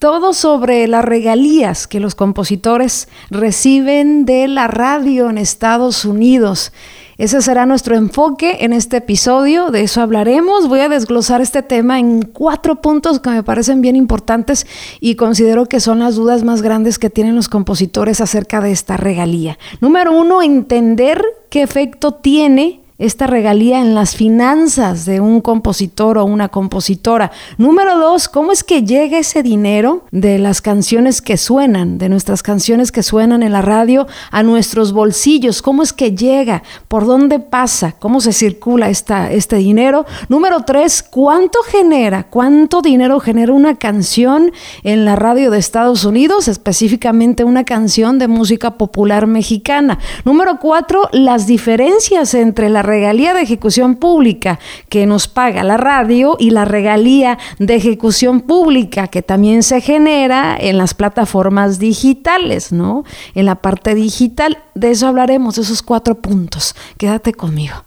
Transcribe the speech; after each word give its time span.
Todo 0.00 0.32
sobre 0.32 0.86
las 0.86 1.04
regalías 1.04 1.88
que 1.88 1.98
los 1.98 2.14
compositores 2.14 3.08
reciben 3.30 4.26
de 4.26 4.46
la 4.46 4.68
radio 4.68 5.28
en 5.28 5.38
Estados 5.38 6.04
Unidos. 6.04 6.72
Ese 7.16 7.42
será 7.42 7.66
nuestro 7.66 7.96
enfoque 7.96 8.58
en 8.60 8.72
este 8.72 8.98
episodio, 8.98 9.72
de 9.72 9.82
eso 9.82 10.00
hablaremos. 10.00 10.68
Voy 10.68 10.78
a 10.78 10.88
desglosar 10.88 11.40
este 11.40 11.64
tema 11.64 11.98
en 11.98 12.22
cuatro 12.22 12.80
puntos 12.80 13.18
que 13.18 13.30
me 13.30 13.42
parecen 13.42 13.80
bien 13.80 13.96
importantes 13.96 14.68
y 15.00 15.16
considero 15.16 15.66
que 15.66 15.80
son 15.80 15.98
las 15.98 16.14
dudas 16.14 16.44
más 16.44 16.62
grandes 16.62 17.00
que 17.00 17.10
tienen 17.10 17.34
los 17.34 17.48
compositores 17.48 18.20
acerca 18.20 18.60
de 18.60 18.70
esta 18.70 18.96
regalía. 18.96 19.58
Número 19.80 20.16
uno, 20.16 20.42
entender 20.42 21.24
qué 21.50 21.62
efecto 21.62 22.12
tiene 22.12 22.82
esta 22.98 23.28
regalía 23.28 23.80
en 23.80 23.94
las 23.94 24.16
finanzas 24.16 25.04
de 25.04 25.20
un 25.20 25.40
compositor 25.40 26.18
o 26.18 26.24
una 26.24 26.48
compositora. 26.48 27.30
Número 27.56 27.96
dos, 27.96 28.28
¿cómo 28.28 28.50
es 28.50 28.64
que 28.64 28.82
llega 28.82 29.18
ese 29.18 29.44
dinero 29.44 30.04
de 30.10 30.38
las 30.38 30.60
canciones 30.60 31.22
que 31.22 31.36
suenan, 31.36 31.98
de 31.98 32.08
nuestras 32.08 32.42
canciones 32.42 32.90
que 32.90 33.04
suenan 33.04 33.44
en 33.44 33.52
la 33.52 33.62
radio 33.62 34.08
a 34.32 34.42
nuestros 34.42 34.92
bolsillos? 34.92 35.62
¿Cómo 35.62 35.84
es 35.84 35.92
que 35.92 36.16
llega? 36.16 36.64
¿Por 36.88 37.06
dónde 37.06 37.38
pasa? 37.38 37.94
¿Cómo 38.00 38.20
se 38.20 38.32
circula 38.32 38.90
esta, 38.90 39.30
este 39.30 39.56
dinero? 39.56 40.04
Número 40.28 40.64
tres, 40.66 41.04
¿cuánto 41.08 41.60
genera? 41.62 42.24
¿Cuánto 42.24 42.82
dinero 42.82 43.20
genera 43.20 43.52
una 43.52 43.76
canción 43.76 44.50
en 44.82 45.04
la 45.04 45.14
radio 45.14 45.52
de 45.52 45.58
Estados 45.58 46.04
Unidos? 46.04 46.48
Específicamente 46.48 47.44
una 47.44 47.62
canción 47.64 48.18
de 48.18 48.26
música 48.26 48.72
popular 48.72 49.28
mexicana. 49.28 50.00
Número 50.24 50.58
cuatro, 50.58 51.08
las 51.12 51.46
diferencias 51.46 52.34
entre 52.34 52.68
la 52.68 52.82
regalía 52.88 53.34
de 53.34 53.42
ejecución 53.42 53.94
pública 53.94 54.58
que 54.88 55.06
nos 55.06 55.28
paga 55.28 55.62
la 55.62 55.76
radio 55.76 56.36
y 56.40 56.50
la 56.50 56.64
regalía 56.64 57.38
de 57.58 57.76
ejecución 57.76 58.40
pública 58.40 59.06
que 59.06 59.22
también 59.22 59.62
se 59.62 59.80
genera 59.80 60.56
en 60.58 60.78
las 60.78 60.94
plataformas 60.94 61.78
digitales, 61.78 62.72
¿no? 62.72 63.04
En 63.34 63.46
la 63.46 63.56
parte 63.56 63.94
digital, 63.94 64.58
de 64.74 64.90
eso 64.90 65.06
hablaremos, 65.06 65.56
de 65.56 65.62
esos 65.62 65.82
cuatro 65.82 66.16
puntos. 66.16 66.74
Quédate 66.96 67.32
conmigo. 67.32 67.84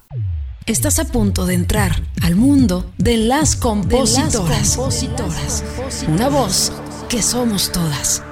Estás 0.68 1.00
a 1.00 1.06
punto 1.06 1.46
de 1.48 1.56
entrar 1.56 2.04
al 2.22 2.36
mundo 2.36 2.86
de 2.98 3.18
las 3.18 3.56
compositoras. 3.56 4.78
Una 6.08 6.30
voz 6.30 6.72
que 7.10 7.22
somos 7.22 7.72
todas. 7.72 8.24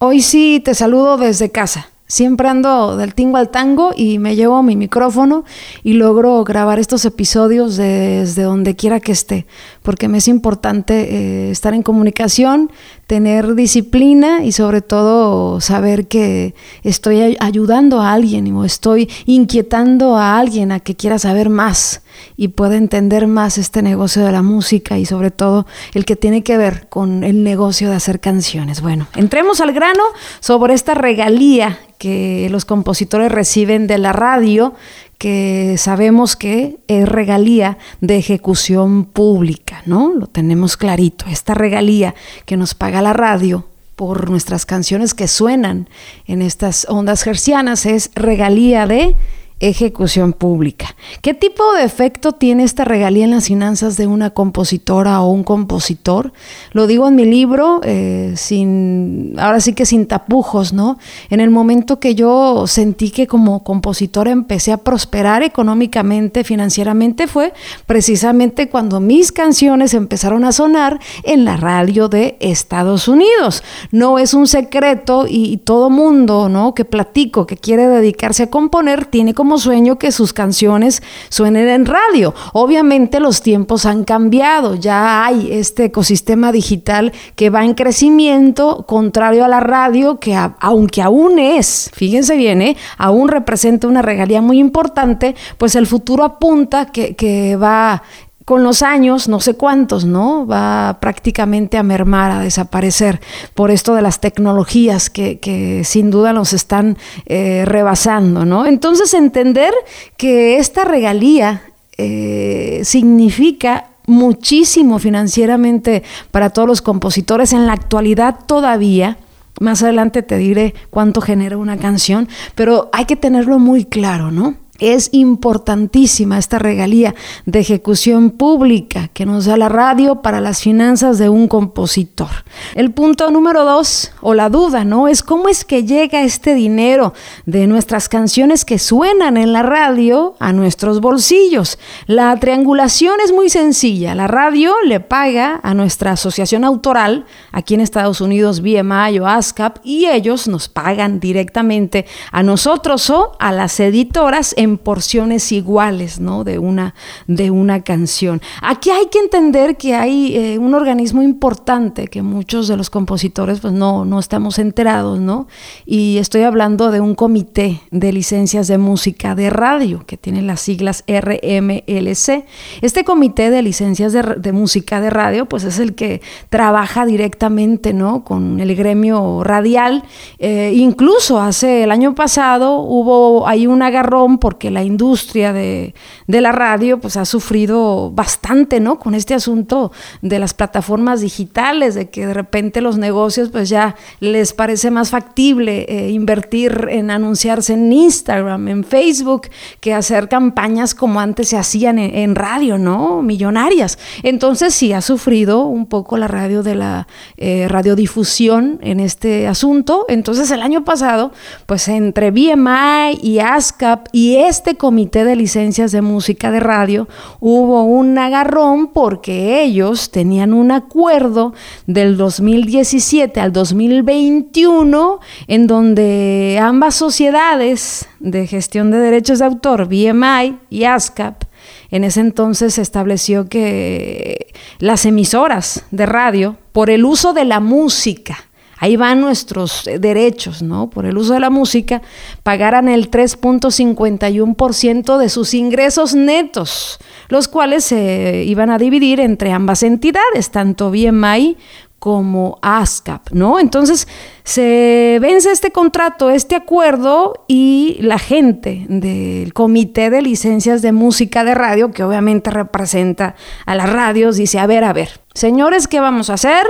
Hoy 0.00 0.20
sí 0.20 0.60
te 0.64 0.74
saludo 0.74 1.16
desde 1.16 1.52
casa. 1.52 1.91
Siempre 2.12 2.46
ando 2.46 2.98
del 2.98 3.14
tingo 3.14 3.38
al 3.38 3.48
tango 3.48 3.92
y 3.96 4.18
me 4.18 4.36
llevo 4.36 4.62
mi 4.62 4.76
micrófono 4.76 5.44
y 5.82 5.94
logro 5.94 6.44
grabar 6.44 6.78
estos 6.78 7.06
episodios 7.06 7.78
desde 7.78 8.42
donde 8.42 8.76
quiera 8.76 9.00
que 9.00 9.12
esté, 9.12 9.46
porque 9.80 10.08
me 10.08 10.18
es 10.18 10.28
importante 10.28 10.92
eh, 10.94 11.50
estar 11.50 11.72
en 11.72 11.82
comunicación, 11.82 12.70
tener 13.06 13.54
disciplina 13.54 14.44
y 14.44 14.52
sobre 14.52 14.82
todo 14.82 15.62
saber 15.62 16.06
que 16.06 16.54
estoy 16.82 17.38
ayudando 17.40 18.02
a 18.02 18.12
alguien 18.12 18.54
o 18.54 18.66
estoy 18.66 19.08
inquietando 19.24 20.18
a 20.18 20.38
alguien 20.38 20.70
a 20.70 20.80
que 20.80 20.94
quiera 20.94 21.18
saber 21.18 21.48
más 21.48 22.02
y 22.36 22.48
pueda 22.48 22.76
entender 22.76 23.26
más 23.26 23.58
este 23.58 23.82
negocio 23.82 24.24
de 24.24 24.32
la 24.32 24.42
música 24.42 24.98
y 24.98 25.06
sobre 25.06 25.30
todo 25.30 25.66
el 25.94 26.04
que 26.04 26.16
tiene 26.16 26.42
que 26.42 26.56
ver 26.56 26.88
con 26.88 27.24
el 27.24 27.44
negocio 27.44 27.90
de 27.90 27.96
hacer 27.96 28.20
canciones. 28.20 28.80
Bueno, 28.80 29.06
entremos 29.16 29.60
al 29.60 29.72
grano 29.72 30.02
sobre 30.40 30.74
esta 30.74 30.94
regalía 30.94 31.78
que 31.98 32.48
los 32.50 32.64
compositores 32.64 33.30
reciben 33.30 33.86
de 33.86 33.98
la 33.98 34.12
radio, 34.12 34.74
que 35.18 35.76
sabemos 35.78 36.34
que 36.34 36.78
es 36.88 37.08
regalía 37.08 37.78
de 38.00 38.16
ejecución 38.16 39.04
pública, 39.04 39.82
¿no? 39.86 40.12
Lo 40.12 40.26
tenemos 40.26 40.76
clarito. 40.76 41.26
Esta 41.30 41.54
regalía 41.54 42.14
que 42.44 42.56
nos 42.56 42.74
paga 42.74 43.02
la 43.02 43.12
radio 43.12 43.66
por 43.94 44.30
nuestras 44.30 44.66
canciones 44.66 45.14
que 45.14 45.28
suenan 45.28 45.88
en 46.26 46.42
estas 46.42 46.86
ondas 46.88 47.24
hercianas 47.24 47.86
es 47.86 48.10
regalía 48.16 48.86
de 48.88 49.14
ejecución 49.62 50.32
pública. 50.32 50.96
¿Qué 51.22 51.34
tipo 51.34 51.72
de 51.74 51.84
efecto 51.84 52.32
tiene 52.32 52.64
esta 52.64 52.84
regalía 52.84 53.24
en 53.24 53.30
las 53.30 53.46
finanzas 53.46 53.96
de 53.96 54.08
una 54.08 54.30
compositora 54.30 55.20
o 55.22 55.30
un 55.30 55.44
compositor? 55.44 56.32
Lo 56.72 56.88
digo 56.88 57.06
en 57.06 57.14
mi 57.14 57.24
libro, 57.24 57.80
eh, 57.84 58.34
sin, 58.36 59.36
ahora 59.38 59.60
sí 59.60 59.72
que 59.72 59.86
sin 59.86 60.06
tapujos, 60.06 60.72
¿no? 60.72 60.98
En 61.30 61.38
el 61.38 61.50
momento 61.50 62.00
que 62.00 62.16
yo 62.16 62.66
sentí 62.66 63.10
que 63.10 63.28
como 63.28 63.62
compositora 63.62 64.32
empecé 64.32 64.72
a 64.72 64.78
prosperar 64.78 65.44
económicamente, 65.44 66.42
financieramente, 66.42 67.28
fue 67.28 67.54
precisamente 67.86 68.68
cuando 68.68 68.98
mis 68.98 69.30
canciones 69.30 69.94
empezaron 69.94 70.44
a 70.44 70.50
sonar 70.50 70.98
en 71.22 71.44
la 71.44 71.56
radio 71.56 72.08
de 72.08 72.36
Estados 72.40 73.06
Unidos. 73.06 73.62
No 73.92 74.18
es 74.18 74.34
un 74.34 74.48
secreto 74.48 75.26
y, 75.28 75.52
y 75.52 75.56
todo 75.58 75.88
mundo, 75.88 76.48
¿no? 76.48 76.74
Que 76.74 76.84
platico, 76.84 77.46
que 77.46 77.56
quiere 77.56 77.86
dedicarse 77.86 78.42
a 78.42 78.50
componer, 78.50 79.04
tiene 79.04 79.34
como 79.34 79.51
sueño 79.58 79.98
que 79.98 80.12
sus 80.12 80.32
canciones 80.32 81.02
suenen 81.28 81.68
en 81.68 81.86
radio. 81.86 82.34
Obviamente 82.52 83.20
los 83.20 83.42
tiempos 83.42 83.86
han 83.86 84.04
cambiado, 84.04 84.74
ya 84.74 85.24
hay 85.24 85.48
este 85.52 85.86
ecosistema 85.86 86.52
digital 86.52 87.12
que 87.36 87.50
va 87.50 87.64
en 87.64 87.74
crecimiento, 87.74 88.84
contrario 88.86 89.44
a 89.44 89.48
la 89.48 89.60
radio, 89.60 90.18
que 90.18 90.36
aunque 90.60 91.02
aún 91.02 91.38
es, 91.38 91.90
fíjense 91.94 92.36
bien, 92.36 92.62
¿eh? 92.62 92.76
aún 92.98 93.28
representa 93.28 93.88
una 93.88 94.02
regalía 94.02 94.40
muy 94.40 94.58
importante, 94.58 95.34
pues 95.58 95.74
el 95.76 95.86
futuro 95.86 96.24
apunta 96.24 96.86
que, 96.86 97.16
que 97.16 97.56
va 97.56 98.02
con 98.44 98.64
los 98.64 98.82
años, 98.82 99.28
no 99.28 99.40
sé 99.40 99.54
cuántos, 99.54 100.04
¿no? 100.04 100.46
Va 100.46 100.98
prácticamente 101.00 101.78
a 101.78 101.82
mermar, 101.82 102.30
a 102.30 102.40
desaparecer 102.40 103.20
por 103.54 103.70
esto 103.70 103.94
de 103.94 104.02
las 104.02 104.20
tecnologías 104.20 105.10
que, 105.10 105.82
sin 105.84 106.10
duda 106.10 106.32
nos 106.32 106.52
están 106.52 106.96
eh, 107.26 107.64
rebasando, 107.66 108.44
¿no? 108.44 108.66
Entonces 108.66 109.14
entender 109.14 109.72
que 110.16 110.58
esta 110.58 110.84
regalía 110.84 111.62
eh, 111.98 112.80
significa 112.84 113.86
muchísimo 114.06 114.98
financieramente 114.98 116.02
para 116.30 116.50
todos 116.50 116.66
los 116.66 116.82
compositores 116.82 117.52
en 117.52 117.66
la 117.66 117.74
actualidad 117.74 118.40
todavía. 118.46 119.18
Más 119.60 119.82
adelante 119.82 120.22
te 120.22 120.38
diré 120.38 120.74
cuánto 120.90 121.20
genera 121.20 121.56
una 121.56 121.76
canción, 121.76 122.28
pero 122.54 122.90
hay 122.92 123.04
que 123.04 123.16
tenerlo 123.16 123.58
muy 123.58 123.84
claro, 123.84 124.32
¿no? 124.32 124.56
Es 124.82 125.10
importantísima 125.12 126.38
esta 126.38 126.58
regalía 126.58 127.14
de 127.46 127.60
ejecución 127.60 128.30
pública 128.30 129.10
que 129.14 129.24
nos 129.24 129.44
da 129.44 129.56
la 129.56 129.68
radio 129.68 130.22
para 130.22 130.40
las 130.40 130.60
finanzas 130.60 131.18
de 131.18 131.28
un 131.28 131.46
compositor. 131.46 132.30
El 132.74 132.90
punto 132.90 133.30
número 133.30 133.64
dos, 133.64 134.10
o 134.22 134.34
la 134.34 134.48
duda, 134.48 134.84
¿no? 134.84 135.06
Es 135.06 135.22
cómo 135.22 135.48
es 135.48 135.64
que 135.64 135.84
llega 135.84 136.22
este 136.22 136.56
dinero 136.56 137.14
de 137.46 137.68
nuestras 137.68 138.08
canciones 138.08 138.64
que 138.64 138.80
suenan 138.80 139.36
en 139.36 139.52
la 139.52 139.62
radio 139.62 140.34
a 140.40 140.52
nuestros 140.52 141.00
bolsillos. 141.00 141.78
La 142.08 142.36
triangulación 142.40 143.20
es 143.24 143.32
muy 143.32 143.50
sencilla. 143.50 144.16
La 144.16 144.26
radio 144.26 144.74
le 144.84 144.98
paga 144.98 145.60
a 145.62 145.74
nuestra 145.74 146.10
asociación 146.10 146.64
autoral, 146.64 147.24
aquí 147.52 147.74
en 147.74 147.82
Estados 147.82 148.20
Unidos, 148.20 148.60
BMI 148.62 149.20
o 149.20 149.28
ASCAP, 149.28 149.78
y 149.84 150.06
ellos 150.06 150.48
nos 150.48 150.68
pagan 150.68 151.20
directamente 151.20 152.04
a 152.32 152.42
nosotros 152.42 153.08
o 153.10 153.36
a 153.38 153.52
las 153.52 153.78
editoras 153.78 154.54
en 154.56 154.71
porciones 154.78 155.52
iguales, 155.52 156.20
¿no? 156.20 156.44
De 156.44 156.58
una, 156.58 156.94
de 157.26 157.50
una 157.50 157.82
canción. 157.82 158.40
Aquí 158.62 158.90
hay 158.90 159.06
que 159.06 159.18
entender 159.18 159.76
que 159.76 159.94
hay 159.94 160.36
eh, 160.36 160.58
un 160.58 160.74
organismo 160.74 161.22
importante 161.22 162.08
que 162.08 162.22
muchos 162.22 162.68
de 162.68 162.76
los 162.76 162.90
compositores 162.90 163.60
pues 163.60 163.72
no, 163.72 164.04
no 164.04 164.18
estamos 164.18 164.58
enterados, 164.58 165.20
¿no? 165.20 165.46
Y 165.86 166.18
estoy 166.18 166.42
hablando 166.42 166.90
de 166.90 167.00
un 167.00 167.14
comité 167.14 167.80
de 167.90 168.12
licencias 168.12 168.68
de 168.68 168.78
música 168.78 169.34
de 169.34 169.50
radio 169.50 170.04
que 170.06 170.16
tiene 170.16 170.42
las 170.42 170.60
siglas 170.60 171.04
RMLC. 171.06 172.44
Este 172.80 173.04
comité 173.04 173.50
de 173.50 173.62
licencias 173.62 174.12
de, 174.12 174.52
música 174.52 175.00
de 175.00 175.10
radio 175.10 175.46
pues 175.46 175.64
es 175.64 175.78
el 175.78 175.94
que 175.94 176.20
trabaja 176.50 177.06
directamente, 177.06 177.92
¿no? 177.92 178.24
Con 178.24 178.60
el 178.60 178.74
gremio 178.74 179.42
radial. 179.44 180.04
Eh, 180.38 180.72
incluso 180.76 181.40
hace 181.40 181.84
el 181.84 181.90
año 181.90 182.14
pasado 182.14 182.80
hubo 182.80 183.46
ahí 183.46 183.66
un 183.66 183.82
agarrón 183.82 184.38
porque 184.52 184.62
que 184.62 184.70
la 184.70 184.84
industria 184.84 185.52
de, 185.52 185.94
la 186.28 186.52
radio 186.52 187.00
pues 187.00 187.16
ha 187.16 187.24
sufrido 187.24 188.10
bastante, 188.12 188.80
¿no? 188.80 188.98
Con 188.98 189.14
este 189.14 189.34
asunto 189.34 189.90
de 190.20 190.38
las 190.38 190.54
plataformas 190.54 191.20
digitales, 191.20 191.94
de 191.94 192.10
que 192.10 192.26
de 192.26 192.34
repente 192.34 192.80
los 192.80 192.96
negocios 192.96 193.48
pues 193.48 193.68
ya 193.68 193.96
les 194.20 194.52
parece 194.52 194.90
más 194.90 195.10
factible 195.10 195.86
eh, 195.88 196.10
invertir 196.10 196.86
en 196.90 197.10
anunciarse 197.10 197.72
en 197.72 197.92
Instagram, 197.92 198.68
en 198.68 198.84
Facebook, 198.84 199.48
que 199.80 199.94
hacer 199.94 200.28
campañas 200.28 200.94
como 200.94 201.18
antes 201.18 201.48
se 201.48 201.56
hacían 201.56 201.98
en, 201.98 202.34
radio, 202.34 202.78
¿no? 202.78 203.22
Millonarias. 203.22 203.98
Entonces 204.22 204.74
sí 204.74 204.92
ha 204.92 205.00
sufrido 205.00 205.64
un 205.64 205.86
poco 205.86 206.18
la 206.18 206.28
radio 206.28 206.62
de 206.62 206.74
la 206.74 207.08
eh, 207.36 207.66
radiodifusión 207.68 208.78
en 208.82 209.00
este 209.00 209.48
asunto. 209.48 210.04
Entonces 210.08 210.50
el 210.50 210.62
año 210.62 210.84
pasado, 210.84 211.32
pues 211.66 211.88
entre 211.88 212.30
BMI 212.30 213.18
y 213.22 213.38
ASCAP 213.38 214.08
y 214.12 214.41
este 214.48 214.76
comité 214.76 215.24
de 215.24 215.36
licencias 215.36 215.92
de 215.92 216.02
música 216.02 216.50
de 216.50 216.60
radio 216.60 217.08
hubo 217.40 217.84
un 217.84 218.18
agarrón 218.18 218.88
porque 218.88 219.62
ellos 219.62 220.10
tenían 220.10 220.52
un 220.52 220.70
acuerdo 220.70 221.54
del 221.86 222.16
2017 222.16 223.40
al 223.40 223.52
2021 223.52 225.20
en 225.46 225.66
donde 225.66 226.58
ambas 226.62 226.94
sociedades 226.94 228.08
de 228.20 228.46
gestión 228.46 228.90
de 228.90 228.98
derechos 228.98 229.38
de 229.38 229.44
autor, 229.44 229.86
BMI 229.86 230.58
y 230.70 230.84
ASCAP, 230.84 231.44
en 231.90 232.04
ese 232.04 232.20
entonces 232.20 232.74
se 232.74 232.82
estableció 232.82 233.48
que 233.48 234.52
las 234.78 235.04
emisoras 235.06 235.84
de 235.90 236.06
radio, 236.06 236.56
por 236.72 236.90
el 236.90 237.04
uso 237.04 237.32
de 237.32 237.44
la 237.44 237.60
música, 237.60 238.38
ahí 238.82 238.96
van 238.96 239.20
nuestros 239.20 239.88
derechos, 240.00 240.60
¿no? 240.60 240.90
Por 240.90 241.06
el 241.06 241.16
uso 241.16 241.34
de 241.34 241.40
la 241.40 241.50
música, 241.50 242.02
pagaran 242.42 242.88
el 242.88 243.12
3.51% 243.12 245.18
de 245.18 245.28
sus 245.28 245.54
ingresos 245.54 246.16
netos, 246.16 246.98
los 247.28 247.46
cuales 247.46 247.84
se 247.84 248.42
iban 248.44 248.70
a 248.70 248.78
dividir 248.78 249.20
entre 249.20 249.52
ambas 249.52 249.84
entidades, 249.84 250.50
tanto 250.50 250.90
BMI 250.90 251.56
como 252.00 252.58
ASCAP, 252.60 253.30
¿no? 253.30 253.60
Entonces 253.60 254.08
se 254.42 255.20
vence 255.22 255.52
este 255.52 255.70
contrato, 255.70 256.30
este 256.30 256.56
acuerdo 256.56 257.44
y 257.46 257.98
la 258.00 258.18
gente 258.18 258.84
del 258.88 259.52
Comité 259.52 260.10
de 260.10 260.22
Licencias 260.22 260.82
de 260.82 260.90
Música 260.90 261.44
de 261.44 261.54
Radio, 261.54 261.92
que 261.92 262.02
obviamente 262.02 262.50
representa 262.50 263.36
a 263.64 263.76
las 263.76 263.92
radios, 263.92 264.34
dice, 264.34 264.58
a 264.58 264.66
ver, 264.66 264.82
a 264.82 264.92
ver, 264.92 265.21
señores, 265.34 265.88
¿qué 265.88 266.00
vamos 266.00 266.30
a 266.30 266.34
hacer? 266.34 266.66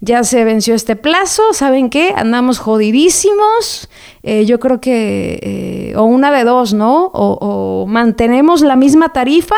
Ya 0.00 0.24
se 0.24 0.44
venció 0.44 0.74
este 0.74 0.96
plazo, 0.96 1.42
¿saben 1.52 1.90
qué? 1.90 2.14
Andamos 2.16 2.58
jodidísimos, 2.58 3.88
eh, 4.22 4.44
yo 4.46 4.60
creo 4.60 4.80
que, 4.80 5.38
eh, 5.42 5.96
o 5.96 6.04
una 6.04 6.30
de 6.30 6.44
dos, 6.44 6.74
¿no? 6.74 7.10
O, 7.12 7.86
mantenemos 7.86 8.62
la 8.62 8.76
misma 8.76 9.12
tarifa 9.12 9.56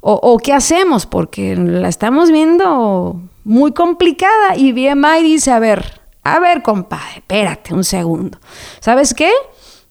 o, 0.00 0.12
o 0.14 0.38
qué 0.38 0.52
hacemos, 0.52 1.06
porque 1.06 1.56
la 1.56 1.88
estamos 1.88 2.30
viendo 2.30 3.20
muy 3.44 3.72
complicada. 3.72 4.56
Y 4.56 4.72
BMI 4.72 5.22
dice, 5.22 5.50
a 5.50 5.58
ver, 5.58 6.00
a 6.22 6.38
ver, 6.38 6.62
compadre, 6.62 7.16
espérate 7.16 7.74
un 7.74 7.84
segundo. 7.84 8.38
¿Sabes 8.80 9.14
qué? 9.14 9.30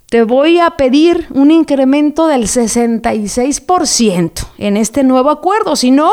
Te 0.10 0.24
voy 0.24 0.60
a 0.60 0.72
pedir 0.72 1.28
un 1.32 1.52
incremento 1.52 2.28
del 2.28 2.44
66% 2.44 4.32
en 4.58 4.78
este 4.78 5.04
nuevo 5.04 5.30
acuerdo. 5.30 5.76
Si 5.76 5.92
no, 5.92 6.12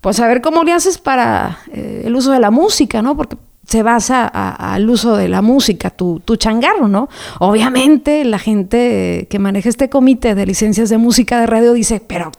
pues 0.00 0.20
a 0.20 0.26
ver 0.26 0.40
cómo 0.40 0.64
le 0.64 0.72
haces 0.72 0.98
para 0.98 1.58
eh, 1.72 2.02
el 2.06 2.16
uso 2.16 2.32
de 2.32 2.40
la 2.40 2.50
música, 2.50 3.02
¿no? 3.02 3.16
Porque 3.16 3.36
se 3.66 3.82
basa 3.84 4.26
al 4.26 4.90
uso 4.90 5.16
de 5.16 5.28
la 5.28 5.42
música, 5.42 5.90
tu, 5.90 6.20
tu 6.20 6.34
changarro, 6.34 6.88
¿no? 6.88 7.08
Obviamente 7.38 8.24
la 8.24 8.38
gente 8.38 9.28
que 9.30 9.38
maneja 9.38 9.68
este 9.68 9.88
comité 9.88 10.34
de 10.34 10.44
licencias 10.44 10.88
de 10.88 10.98
música 10.98 11.40
de 11.40 11.46
radio 11.46 11.72
dice, 11.72 12.02
pero 12.04 12.32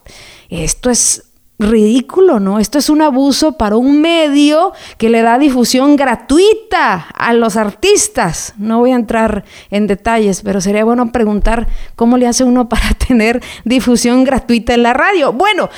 esto 0.49 0.89
es 0.89 1.30
ridículo, 1.61 2.39
¿no? 2.39 2.59
Esto 2.59 2.77
es 2.77 2.89
un 2.89 3.01
abuso 3.01 3.53
para 3.53 3.77
un 3.77 4.01
medio 4.01 4.73
que 4.97 5.09
le 5.09 5.21
da 5.21 5.37
difusión 5.37 5.95
gratuita 5.95 7.07
a 7.13 7.33
los 7.33 7.55
artistas. 7.55 8.53
No 8.57 8.79
voy 8.79 8.91
a 8.91 8.95
entrar 8.95 9.45
en 9.69 9.87
detalles, 9.87 10.41
pero 10.41 10.59
sería 10.59 10.83
bueno 10.83 11.11
preguntar 11.11 11.67
cómo 11.95 12.17
le 12.17 12.27
hace 12.27 12.43
uno 12.43 12.67
para 12.69 12.93
tener 12.93 13.41
difusión 13.63 14.23
gratuita 14.23 14.73
en 14.73 14.83
la 14.83 14.93
radio. 14.93 15.33
Bueno, 15.33 15.69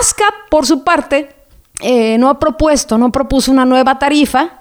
ASCAP, 0.00 0.48
por 0.50 0.66
su 0.66 0.84
parte, 0.84 1.28
eh, 1.80 2.16
no 2.18 2.30
ha 2.30 2.38
propuesto, 2.38 2.96
no 2.96 3.12
propuso 3.12 3.52
una 3.52 3.64
nueva 3.64 3.98
tarifa 3.98 4.60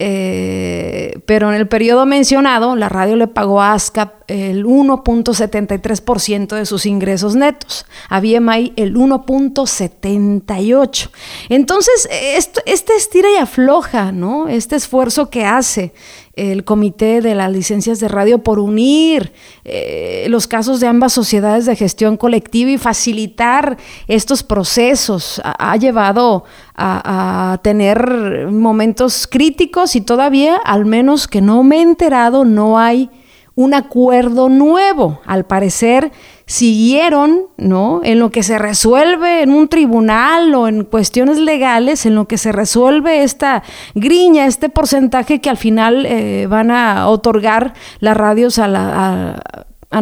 eh, 0.00 1.20
pero 1.24 1.50
en 1.50 1.54
el 1.54 1.68
periodo 1.68 2.04
mencionado, 2.04 2.74
la 2.74 2.88
radio 2.88 3.14
le 3.16 3.28
pagó 3.28 3.62
a 3.62 3.74
ASCAP 3.74 4.24
el 4.26 4.64
1.73% 4.64 6.56
de 6.56 6.66
sus 6.66 6.84
ingresos 6.86 7.36
netos, 7.36 7.86
a 8.08 8.18
BMI 8.20 8.72
el 8.76 8.96
1.78%. 8.96 11.10
Entonces, 11.48 12.08
esto, 12.10 12.60
este 12.66 12.96
estira 12.96 13.30
y 13.30 13.36
afloja, 13.36 14.10
¿no? 14.10 14.48
Este 14.48 14.74
esfuerzo 14.76 15.30
que 15.30 15.44
hace 15.44 15.94
el 16.36 16.64
comité 16.64 17.20
de 17.20 17.34
las 17.34 17.50
licencias 17.50 18.00
de 18.00 18.08
radio 18.08 18.38
por 18.38 18.58
unir 18.58 19.32
eh, 19.64 20.26
los 20.28 20.46
casos 20.46 20.80
de 20.80 20.86
ambas 20.86 21.12
sociedades 21.12 21.66
de 21.66 21.76
gestión 21.76 22.16
colectiva 22.16 22.70
y 22.70 22.78
facilitar 22.78 23.76
estos 24.08 24.42
procesos 24.42 25.40
ha, 25.44 25.76
llevado 25.76 26.44
a, 26.76 27.58
tener 27.62 28.48
momentos 28.50 29.26
críticos 29.26 29.96
y 29.96 30.00
todavía, 30.00 30.56
al 30.56 30.84
menos 30.86 31.28
que 31.28 31.40
no 31.40 31.62
me 31.62 31.76
he 31.76 31.82
enterado, 31.82 32.44
no 32.44 32.78
hay 32.78 33.10
un 33.54 33.74
acuerdo 33.74 34.48
nuevo. 34.48 35.20
Al 35.26 35.44
parecer, 35.46 36.10
siguieron, 36.46 37.46
¿no? 37.56 38.02
En 38.04 38.18
lo 38.18 38.30
que 38.30 38.42
se 38.42 38.58
resuelve 38.58 39.42
en 39.42 39.50
un 39.50 39.68
tribunal 39.68 40.54
o 40.54 40.68
en 40.68 40.84
cuestiones 40.84 41.38
legales, 41.38 42.04
en 42.04 42.14
lo 42.14 42.26
que 42.28 42.36
se 42.36 42.52
resuelve 42.52 43.22
esta 43.22 43.62
griña, 43.94 44.46
este 44.46 44.68
porcentaje 44.68 45.40
que 45.40 45.48
al 45.48 45.56
final 45.56 46.04
eh, 46.06 46.46
van 46.48 46.70
a 46.70 47.08
otorgar 47.08 47.74
las 48.00 48.16
radios 48.16 48.58
a, 48.58 49.42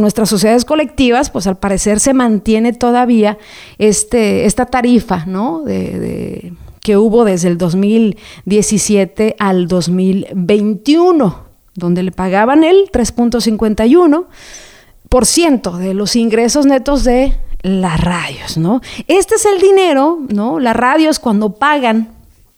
nuestras 0.00 0.31
sociedades 0.31 0.65
colectivas, 0.65 1.29
pues 1.29 1.47
al 1.47 1.59
parecer 1.59 2.00
se 2.00 2.15
mantiene 2.15 2.73
todavía 2.73 3.37
este, 3.77 4.47
esta 4.47 4.65
tarifa, 4.65 5.27
¿no? 5.27 5.61
de, 5.65 6.55
que 6.81 6.97
hubo 6.97 7.27
desde 7.27 7.49
el 7.49 7.59
2017 7.59 9.37
al 9.38 9.69
2021, 9.69 11.45
donde 11.75 12.03
le 12.03 12.11
pagaban 12.11 12.65
el 12.65 12.91
3.51 12.91 14.27
ciento 15.26 15.79
de 15.79 15.94
los 15.94 16.17
ingresos 16.17 16.67
netos 16.67 17.05
de 17.05 17.37
las 17.62 18.00
radios, 18.00 18.56
¿no? 18.56 18.81
Este 19.06 19.37
es 19.37 19.47
el 19.47 19.61
dinero, 19.61 20.19
¿no? 20.29 20.59
Las 20.59 20.75
radios 20.75 21.19
cuando 21.19 21.50
pagan 21.50 22.11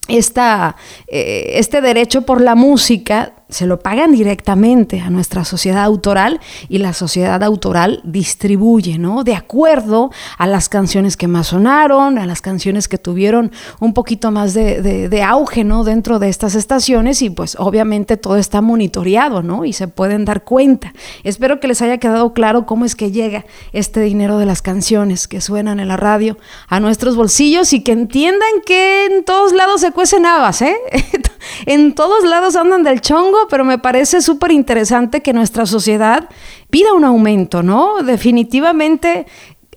esta, 0.09 0.77
eh, 1.07 1.53
este 1.55 1.81
derecho 1.81 2.23
por 2.23 2.41
la 2.41 2.55
música 2.55 3.34
se 3.49 3.67
lo 3.67 3.79
pagan 3.79 4.13
directamente 4.13 5.01
a 5.01 5.11
nuestra 5.11 5.45
sociedad 5.45 5.85
autoral 5.85 6.41
y 6.69 6.79
la 6.79 6.93
sociedad 6.93 7.43
autoral 7.43 8.01
distribuye, 8.05 8.99
¿no? 8.99 9.23
De 9.23 9.35
acuerdo 9.35 10.11
a 10.39 10.47
las 10.47 10.69
canciones 10.69 11.17
que 11.17 11.29
más 11.29 11.49
sonaron, 11.49 12.19
a 12.19 12.27
las 12.27 12.41
canciones 12.41 12.89
que 12.89 12.99
tuvieron 12.99 13.53
un 13.81 13.93
poquito 13.93 14.31
más 14.31 14.55
de, 14.55 15.23
auge, 15.23 15.65
¿no? 15.65 15.85
Dentro 15.85 16.19
de 16.19 16.29
estas 16.29 16.55
estaciones 16.55 17.23
y 17.23 17.31
pues 17.31 17.57
obviamente 17.59 18.17
todo 18.17 18.37
está 18.37 18.61
monitoreado, 18.61 19.43
¿no? 19.43 19.65
Y 19.65 19.73
se 19.73 19.89
pueden 19.89 20.25
dar 20.25 20.45
cuenta. 20.45 20.93
Espero 21.23 21.61
que 21.61 21.69
les 21.69 21.83
haya 21.83 21.99
quedado 21.99 22.33
claro 22.33 22.67
cómo 22.67 22.85
es 22.85 22.97
que 22.97 23.13
llega 23.13 23.45
este 23.73 24.01
dinero 24.01 24.39
de 24.39 24.47
las 24.47 24.63
canciones 24.63 25.29
que 25.29 25.41
suenan 25.41 25.81
en 25.81 25.89
la 25.89 25.97
radio 25.97 26.39
a 26.69 26.81
nuestros 26.81 27.15
bolsillos 27.17 27.73
y 27.73 27.83
que 27.83 27.93
entiendan 27.93 28.63
que 28.67 29.07
en 29.07 29.25
todos 29.25 29.53
lados 29.53 29.81
se 29.81 29.93
cuecen 29.93 30.27
habas, 30.27 30.63
¿eh? 30.63 30.77
en 31.67 31.95
todos 31.95 32.25
lados 32.25 32.57
andan 32.57 32.83
del 32.83 33.01
chongo 33.01 33.47
pero 33.49 33.65
me 33.65 33.79
parece 33.79 34.21
súper 34.21 34.53
interesante 34.53 35.21
que 35.23 35.33
nuestra 35.33 35.67
sociedad 35.67 36.29
pida 36.71 36.93
un 36.93 37.05
aumento, 37.05 37.63
¿no? 37.63 38.03
Definitivamente 38.03 39.27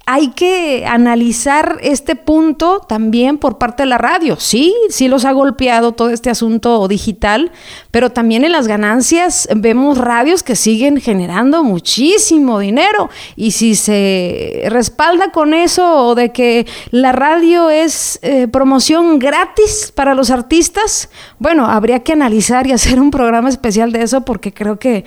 hay 0.09 0.29
que 0.29 0.85
analizar 0.87 1.79
este 1.81 2.15
punto 2.15 2.79
también 2.79 3.37
por 3.37 3.57
parte 3.57 3.83
de 3.83 3.87
la 3.87 3.97
radio. 3.97 4.37
Sí, 4.39 4.73
sí 4.89 5.09
los 5.09 5.25
ha 5.25 5.33
golpeado 5.33 5.91
todo 5.91 6.11
este 6.11 6.29
asunto 6.29 6.87
digital, 6.87 7.51
pero 7.91 8.09
también 8.09 8.45
en 8.45 8.53
las 8.53 8.69
ganancias 8.69 9.49
vemos 9.53 9.97
radios 9.97 10.43
que 10.43 10.55
siguen 10.55 11.01
generando 11.01 11.61
muchísimo 11.61 12.59
dinero. 12.59 13.09
Y 13.35 13.51
si 13.51 13.75
se 13.75 14.63
respalda 14.69 15.33
con 15.33 15.53
eso 15.53 16.15
de 16.15 16.31
que 16.31 16.65
la 16.91 17.11
radio 17.11 17.69
es 17.69 18.17
eh, 18.21 18.47
promoción 18.47 19.19
gratis 19.19 19.91
para 19.93 20.15
los 20.15 20.31
artistas, 20.31 21.09
bueno, 21.37 21.65
habría 21.65 21.99
que 21.99 22.13
analizar 22.13 22.65
y 22.65 22.71
hacer 22.71 23.01
un 23.01 23.11
programa 23.11 23.49
especial 23.49 23.91
de 23.91 24.03
eso 24.03 24.21
porque 24.21 24.53
creo 24.53 24.79
que 24.79 25.03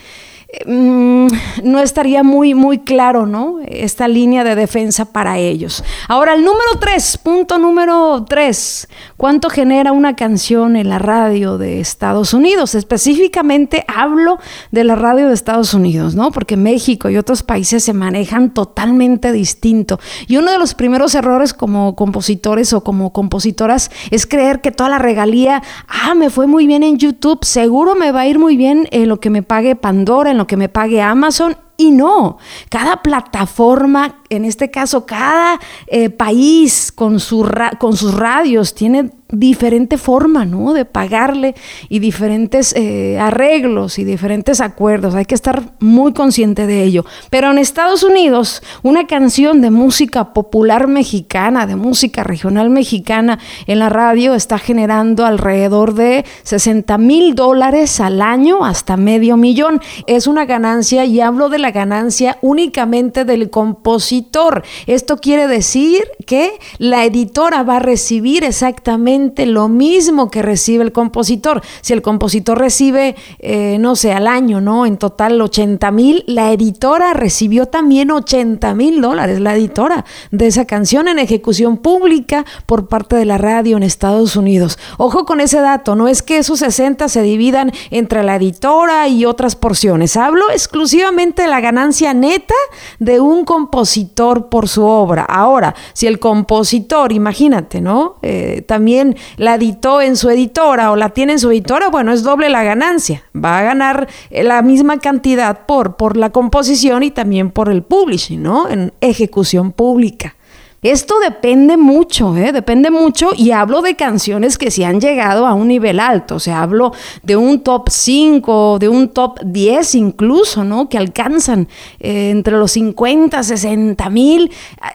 Mm, 0.67 1.29
no 1.63 1.79
estaría 1.79 2.25
muy, 2.25 2.55
muy 2.55 2.81
claro, 2.81 3.25
¿no? 3.25 3.61
Esta 3.67 4.09
línea 4.09 4.43
de 4.43 4.57
defensa 4.57 5.05
para 5.05 5.39
ellos. 5.39 5.85
Ahora, 6.09 6.35
el 6.35 6.45
número 6.45 6.73
tres, 6.81 7.17
punto 7.19 7.57
número 7.57 8.25
tres, 8.29 8.89
¿cuánto 9.17 9.49
genera 9.49 9.93
una 9.93 10.17
canción 10.17 10.75
en 10.75 10.89
la 10.89 10.99
radio 10.99 11.57
de 11.57 11.81
Estados 11.81 12.35
Unidos? 12.35 12.75
Específicamente 12.75 13.85
hablo 13.87 14.39
de 14.73 14.83
la 14.83 14.97
radio 14.97 15.29
de 15.29 15.35
Estados 15.35 15.73
Unidos, 15.73 16.17
¿no? 16.17 16.33
Porque 16.33 16.57
México 16.57 17.09
y 17.09 17.17
otros 17.17 17.45
países 17.45 17.85
se 17.85 17.93
manejan 17.93 18.53
totalmente 18.53 19.31
distinto. 19.31 20.01
Y 20.27 20.37
uno 20.37 20.51
de 20.51 20.59
los 20.59 20.75
primeros 20.75 21.15
errores 21.15 21.55
como 21.55 21.95
compositores 21.95 22.73
o 22.73 22.83
como 22.83 23.13
compositoras 23.13 23.91
es 24.11 24.27
creer 24.27 24.61
que 24.61 24.73
toda 24.73 24.91
la 24.91 24.99
regalía, 24.99 25.63
ah, 25.87 26.15
me 26.17 26.29
fue 26.29 26.49
muy 26.49 26.67
bien 26.67 26.83
en 26.83 26.99
YouTube, 26.99 27.45
seguro 27.45 27.95
me 27.95 28.11
va 28.11 28.23
a 28.23 28.27
ir 28.27 28.41
muy 28.41 28.57
bien 28.57 28.89
en 28.91 29.09
lo 29.09 29.21
que 29.21 29.31
me 29.31 29.45
pague 29.45 29.77
Pandora, 29.77 30.33
en 30.33 30.40
que 30.47 30.57
me 30.57 30.69
pague 30.69 31.03
Amazon 31.03 31.57
Y 31.81 31.93
no, 31.93 32.37
cada 32.69 33.01
plataforma, 33.01 34.17
en 34.29 34.45
este 34.45 34.71
caso 34.71 35.07
cada 35.07 35.59
eh, 35.87 36.11
país 36.11 36.93
con, 36.93 37.21
su 37.21 37.51
con 37.79 37.97
sus 37.97 38.13
radios 38.13 38.75
tiene 38.75 39.13
diferente 39.33 39.99
forma, 39.99 40.45
¿no? 40.45 40.73
De 40.73 40.85
pagarle 40.85 41.55
y 41.89 41.99
diferentes 41.99 42.75
eh, 42.77 43.19
arreglos 43.19 43.99
y 43.99 44.05
diferentes 44.05 44.61
acuerdos. 44.61 45.15
Hay 45.15 45.25
que 45.25 45.35
estar 45.35 45.63
muy 45.81 46.13
consciente 46.13 46.67
de 46.67 46.83
ello. 46.83 47.05
Pero 47.31 47.51
en 47.51 47.59
Estados 47.59 48.03
Unidos, 48.03 48.63
una 48.83 49.07
canción 49.07 49.61
de 49.61 49.71
música 49.71 50.33
popular 50.33 50.87
mexicana, 50.89 51.67
de 51.67 51.77
música 51.77 52.25
regional 52.25 52.71
mexicana 52.71 53.39
en 53.67 53.79
la 53.79 53.89
radio 53.89 54.35
está 54.35 54.59
generando 54.59 55.25
alrededor 55.25 55.95
de 55.95 56.25
60 56.43 56.99
mil 56.99 57.35
dólares 57.35 58.01
al 58.01 58.23
año 58.23 58.65
hasta 58.65 58.97
medio 58.97 59.37
millón. 59.37 59.81
Es 60.07 60.27
una 60.27 60.45
ganancia 60.45 61.05
y 61.05 61.21
hablo 61.21 61.49
de 61.49 61.59
la 61.59 61.70
ganancia 61.71 62.39
únicamente 62.43 63.25
del 63.25 63.51
compositor. 63.51 64.63
Esto 64.87 65.19
quiere 65.19 65.47
decir 65.47 66.05
que 66.27 66.59
la 66.79 67.05
editora 67.05 67.63
va 67.63 67.77
a 67.77 67.81
recibir 67.81 68.45
exactamente 68.45 69.47
lo 69.47 69.69
mismo 69.69 70.31
que 70.31 70.43
recibe 70.43 70.85
el 70.85 70.93
compositor. 70.93 71.63
Si 71.81 71.93
el 71.93 72.03
compositor 72.03 72.59
recibe, 72.59 73.17
eh, 73.39 73.79
no 73.81 73.97
sé, 73.97 74.13
al 74.13 74.27
año, 74.27 74.61
¿no? 74.61 74.87
En 74.87 74.97
total 74.97 75.41
80 75.41 75.91
mil, 75.91 76.25
la 76.27 76.53
editora 76.53 77.15
recibió 77.15 77.67
también 77.67 78.11
80 78.11 78.75
mil 78.75 79.01
dólares, 79.01 79.41
la 79.41 79.55
editora 79.55 80.05
de 80.31 80.47
esa 80.47 80.65
canción 80.65 81.09
en 81.09 81.19
ejecución 81.19 81.79
pública 81.79 82.45
por 82.67 82.89
parte 82.89 83.17
de 83.17 83.25
la 83.25 83.39
radio 83.39 83.77
en 83.77 83.83
Estados 83.83 84.37
Unidos. 84.37 84.79
Ojo 84.99 85.25
con 85.25 85.41
ese 85.41 85.61
dato, 85.61 85.97
no 85.97 86.09
es 86.09 86.23
que 86.23 86.39
esos 86.39 86.61
60 86.61 87.09
se 87.09 87.23
dividan 87.23 87.73
entre 87.91 88.23
la 88.23 88.37
editora 88.37 89.09
y 89.09 89.25
otras 89.25 89.57
porciones. 89.57 90.17
Hablo 90.17 90.51
exclusivamente 90.51 91.43
de 91.43 91.49
la 91.49 91.60
ganancia 91.61 92.15
neta 92.15 92.55
de 92.99 93.21
un 93.21 93.45
compositor 93.45 94.49
por 94.49 94.69
su 94.69 94.85
obra. 94.85 95.25
Ahora, 95.25 95.75
si 95.93 96.07
el 96.07 96.19
compositor, 96.19 97.13
imagínate, 97.13 97.81
¿no? 97.81 98.17
Eh, 98.23 98.63
también 98.67 99.17
la 99.37 99.55
editó 99.55 100.01
en 100.01 100.17
su 100.17 100.31
editora 100.31 100.93
o 100.93 100.97
la 100.97 101.11
tiene 101.11 101.33
en 101.33 101.39
su 101.39 101.51
editora, 101.51 101.89
bueno, 101.89 102.13
es 102.13 102.23
doble 102.23 102.49
la 102.49 102.63
ganancia. 102.63 103.25
Va 103.35 103.59
a 103.59 103.63
ganar 103.63 104.09
eh, 104.31 104.43
la 104.43 104.63
misma 104.63 104.99
cantidad 104.99 105.67
por, 105.67 105.97
por 105.97 106.17
la 106.17 106.31
composición 106.31 107.03
y 107.03 107.11
también 107.11 107.51
por 107.51 107.69
el 107.71 107.83
publishing, 107.83 108.43
¿no? 108.43 108.69
En 108.69 108.93
ejecución 109.01 109.73
pública. 109.73 110.37
Esto 110.83 111.21
depende 111.21 111.77
mucho, 111.77 112.35
¿eh? 112.39 112.53
depende 112.53 112.91
mucho 112.91 113.33
y 113.37 113.51
hablo 113.51 113.83
de 113.83 113.97
canciones 113.97 114.57
que 114.57 114.71
se 114.71 114.87
han 114.87 114.99
llegado 114.99 115.47
a 115.47 115.53
un 115.53 115.69
nivel 115.69 116.01
alto, 116.01 116.37
o 116.37 116.41
sea, 116.41 116.63
hablo 116.63 116.95
de 117.23 117.37
un 117.37 117.61
top 117.61 117.91
5, 117.91 118.79
de 118.79 118.89
un 118.89 119.11
top 119.11 119.41
10 119.45 119.95
incluso, 119.97 120.65
¿no? 120.65 120.89
Que 120.89 120.97
alcanzan 120.97 121.69
eh, 121.99 122.31
entre 122.31 122.57
los 122.57 122.73
50, 122.73 123.43
60 123.43 124.09
mil. 124.09 124.51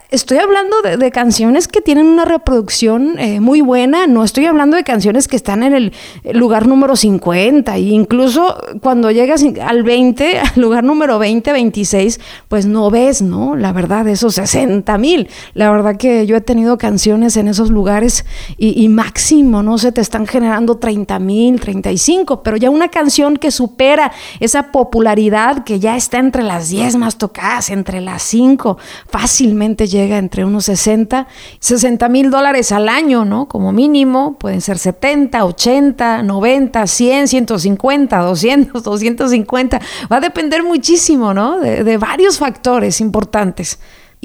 Estoy 0.10 0.40
hablando 0.40 0.78
de, 0.82 1.12
canciones 1.12 1.68
que 1.68 1.82
tienen 1.82 2.08
una 2.08 2.26
reproducción 2.26 3.20
eh, 3.20 3.40
muy 3.40 3.62
buena, 3.62 4.08
no 4.08 4.24
estoy 4.24 4.48
hablando 4.48 4.78
de 4.78 4.84
canciones 4.84 5.28
que 5.28 5.36
están 5.36 5.62
en 5.62 5.76
el 5.76 5.94
lugar 6.34 6.66
número 6.66 6.96
50 6.96 7.76
e 7.76 7.82
incluso 7.82 8.58
cuando 8.82 9.12
llegas 9.12 9.46
al 9.62 9.84
20, 9.84 10.40
al 10.56 10.60
lugar 10.60 10.84
número 10.84 11.20
20, 11.20 11.52
26, 11.52 12.20
pues 12.48 12.66
no 12.66 12.90
ves, 12.90 13.22
¿no? 13.22 13.56
La 13.56 13.72
verdad, 13.72 14.08
esos 14.08 14.34
60 14.34 14.98
mil. 14.98 15.30
La 15.54 15.75
verdad 15.76 15.98
que 15.98 16.26
yo 16.26 16.36
he 16.36 16.42
tenido 16.42 16.78
canciones 16.78 17.38
en 17.38 17.48
esos 17.48 17.70
lugares 17.70 18.26
y, 18.58 18.88
máximo, 18.90 19.64
no 19.64 19.78
sé, 19.78 19.92
te 19.92 20.02
están 20.02 20.28
generando 20.28 20.78
30 20.78 21.20
mil, 21.20 21.60
35, 21.60 22.44
pero 22.44 22.58
ya 22.58 22.70
una 22.70 22.90
canción 22.90 23.38
que 23.38 23.52
supera 23.52 24.12
esa 24.40 24.72
popularidad 24.72 25.64
que 25.64 25.80
ya 25.80 25.96
está 25.96 26.18
entre 26.20 26.44
las 26.44 26.70
10 26.70 26.98
más 26.98 27.18
tocadas, 27.18 27.70
entre 27.70 28.02
las 28.02 28.24
5, 28.24 28.78
fácilmente 29.08 29.88
llega 29.88 30.18
entre 30.18 30.46
unos 30.46 30.66
60, 30.66 31.28
60 31.60 32.10
mil 32.10 32.30
dólares 32.30 32.72
al 32.72 32.90
año, 32.90 33.26
¿no? 33.26 33.48
Como 33.48 33.72
mínimo, 33.72 34.36
pueden 34.38 34.62
ser 34.62 34.78
70, 34.78 35.46
80, 35.46 36.24
90, 36.24 36.88
100, 36.88 37.28
150, 37.28 38.18
200, 38.18 38.84
250, 38.84 39.82
va 40.12 40.18
a 40.18 40.22
depender 40.22 40.64
muchísimo, 40.64 41.34
¿no? 41.34 41.60
de 41.60 41.98
varios 41.98 42.38
factores 42.38 43.02
importantes 43.02 43.80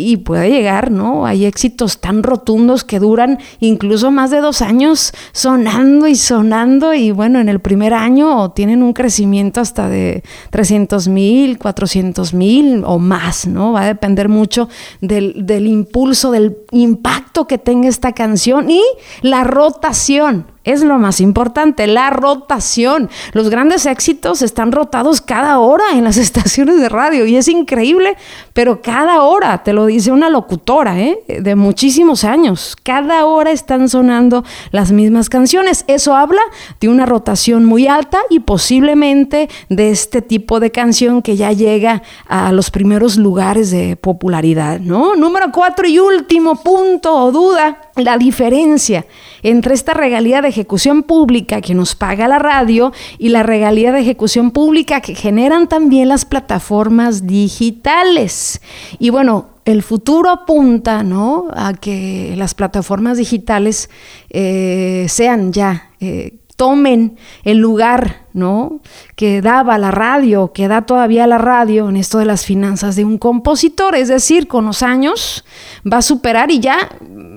y 0.09 0.17
puede 0.17 0.51
llegar, 0.51 0.91
¿no? 0.91 1.27
Hay 1.27 1.45
éxitos 1.45 2.01
tan 2.01 2.23
rotundos 2.23 2.85
que 2.85 2.99
duran 2.99 3.39
incluso 3.61 4.11
más 4.11 4.31
de 4.31 4.41
dos 4.41 4.63
años 4.63 5.13
sonando 5.33 6.07
y 6.07 6.17
sonando 6.17 6.95
y 6.95 7.11
bueno, 7.11 7.41
en 7.41 7.49
el 7.49 7.61
primer 7.61 7.95
año 7.95 8.51
tienen 8.51 8.83
un 8.83 8.93
crecimiento 8.93 9.61
hasta 9.61 9.89
de 9.89 10.23
300 10.51 11.09
mil, 11.09 11.59
400 11.59 12.35
mil 12.35 12.83
o 12.85 12.99
más, 12.99 13.47
¿no? 13.47 13.73
Va 13.73 13.83
a 13.83 13.87
depender 13.87 14.29
mucho 14.29 14.69
del, 15.01 15.47
del 15.47 15.67
impulso, 15.67 16.31
del 16.31 16.59
impacto 16.71 17.47
que 17.47 17.59
tenga 17.59 17.89
esta 17.89 18.13
canción 18.13 18.71
y 18.71 18.83
la 19.23 19.45
rotación 19.45 20.47
es 20.65 20.83
lo 20.83 20.99
más 20.99 21.21
importante, 21.21 21.87
la 21.87 22.11
rotación. 22.11 23.09
Los 23.33 23.49
grandes 23.49 23.87
éxitos 23.87 24.43
están 24.43 24.73
rotados 24.73 25.21
cada 25.21 25.59
hora 25.59 25.85
en 25.95 26.05
las 26.05 26.17
estaciones 26.17 26.81
de 26.81 26.89
radio 26.89 27.27
y 27.27 27.37
es 27.37 27.49
increíble, 27.49 28.17
pero 28.53 28.83
cada 28.83 29.23
hora, 29.23 29.63
te 29.63 29.73
lo 29.73 29.87
dice 29.87 30.13
una 30.13 30.29
locutora 30.29 31.01
¿eh? 31.01 31.19
de 31.27 31.55
muchísimos 31.55 32.25
años, 32.25 32.77
cada 32.83 33.25
hora 33.25 33.51
están 33.51 33.89
sonando 33.89 34.45
las 34.71 34.93
mismas 34.93 35.29
canciones. 35.29 35.85
Eso 35.87 36.15
habla 36.15 36.43
de 36.81 36.89
una 36.89 37.07
rotación 37.07 37.65
muy 37.65 37.87
alta 37.87 38.21
y 38.29 38.41
posiblemente 38.41 39.49
de 39.69 39.91
este 39.91 40.23
tipo 40.23 40.61
de 40.61 40.71
canción 40.71 41.23
que 41.23 41.37
ya 41.37 41.53
llega 41.53 42.03
a 42.29 42.53
los 42.53 42.71
primeros 42.71 43.17
lugares 43.17 43.71
de 43.71 43.97
popularidad, 43.97 44.81
¿no? 44.81 45.17
Número 45.17 45.51
cuatro 45.53 45.87
y 45.87 45.99
último 45.99 46.57
punto 46.57 47.15
o 47.15 47.33
duda, 47.33 47.91
la 47.97 48.19
diferencia 48.19 49.07
entre 49.43 49.75
esta 49.75 49.95
regalía 49.95 50.43
de 50.43 50.50
ejecución 50.51 51.03
pública 51.03 51.61
que 51.61 51.75
nos 51.75 51.95
paga 51.95 52.29
la 52.29 52.39
radio 52.39 52.93
y 53.19 53.31
la 53.31 53.43
regalía 53.43 53.93
de 53.93 54.01
ejecución 54.01 54.51
pública 54.51 55.01
que 55.01 55.15
generan 55.15 55.69
también 55.69 56.09
las 56.09 56.25
plataformas 56.25 57.27
digitales. 57.27 58.61
Y 58.99 59.11
bueno, 59.11 59.51
el 59.65 59.83
futuro 59.83 60.31
apunta 60.31 61.03
¿no? 61.03 61.49
a 61.55 61.75
que 61.75 62.35
las 62.37 62.55
plataformas 62.55 63.19
digitales 63.19 63.91
eh, 64.31 65.07
sean 65.09 65.53
ya 65.53 65.91
eh, 66.01 66.40
tomen 66.61 67.17
el 67.43 67.57
lugar, 67.57 68.27
¿no? 68.35 68.83
Que 69.17 69.41
daba 69.41 69.79
la 69.79 69.91
radio, 69.91 70.53
que 70.53 70.69
da 70.69 70.83
todavía 70.83 71.27
la 71.27 71.39
radio 71.39 71.89
en 71.89 71.97
esto 71.97 72.19
de 72.19 72.27
las 72.27 72.45
finanzas 72.45 72.97
de 72.97 73.07
un 73.07 73.17
compositor. 73.17 73.95
Es 73.95 74.09
decir, 74.09 74.47
con 74.47 74.67
los 74.67 74.83
años 74.83 75.43
va 75.91 75.97
a 75.97 76.03
superar 76.03 76.51
y 76.51 76.61
ya, 76.61 76.91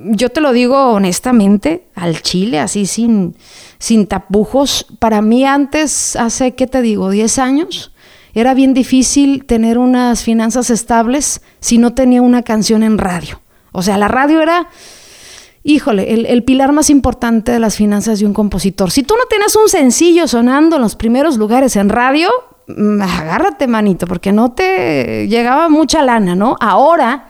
yo 0.07 0.27
te 0.27 0.41
lo 0.41 0.51
digo 0.51 0.89
honestamente, 0.89 1.85
al 1.95 2.21
Chile, 2.21 2.59
así 2.59 2.85
sin, 2.85 3.37
sin 3.79 4.07
tapujos. 4.07 4.87
Para 4.99 5.21
mí 5.21 5.45
antes, 5.45 6.17
hace, 6.17 6.53
¿qué 6.55 6.67
te 6.67 6.81
digo? 6.81 7.09
10 7.09 7.39
años, 7.39 7.93
era 8.33 8.53
bien 8.53 8.73
difícil 8.73 9.45
tener 9.45 9.77
unas 9.77 10.21
finanzas 10.21 10.69
estables 10.69 11.41
si 11.61 11.77
no 11.77 11.93
tenía 11.93 12.21
una 12.21 12.43
canción 12.43 12.83
en 12.83 12.97
radio. 12.97 13.39
O 13.71 13.83
sea, 13.83 13.97
la 13.97 14.09
radio 14.09 14.41
era 14.41 14.67
híjole, 15.63 16.13
el, 16.31 16.43
pilar 16.43 16.73
más 16.73 16.89
importante 16.89 17.51
de 17.51 17.59
las 17.59 17.75
finanzas 17.75 18.19
de 18.19 18.25
un 18.25 18.33
compositor. 18.33 18.91
Si 18.91 19.03
tú 19.03 19.15
no 19.17 19.25
tienes 19.29 19.55
un 19.55 19.69
sencillo 19.69 20.27
sonando 20.27 20.75
en 20.75 20.81
los 20.81 20.95
primeros 20.95 21.37
lugares 21.37 21.75
en 21.75 21.89
radio, 21.89 22.29
mm, 22.67 23.01
agárrate, 23.01 23.67
manito, 23.67 24.05
porque 24.05 24.31
no 24.31 24.51
te 24.51 25.27
llegaba 25.27 25.69
mucha 25.69 26.03
lana, 26.03 26.35
¿no? 26.35 26.57
Ahora 26.59 27.27